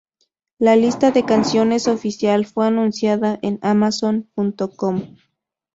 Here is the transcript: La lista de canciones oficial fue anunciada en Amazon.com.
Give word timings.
La 0.57 0.75
lista 0.75 1.11
de 1.11 1.25
canciones 1.25 1.87
oficial 1.87 2.47
fue 2.47 2.65
anunciada 2.65 3.37
en 3.43 3.59
Amazon.com. 3.61 5.03